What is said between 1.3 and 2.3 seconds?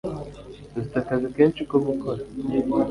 kenshi ko gukora